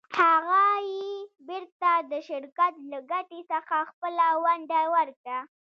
[0.19, 1.09] هغه یې
[1.47, 5.39] بېرته د شرکت له ګټې څخه خپله ونډه ورکړه.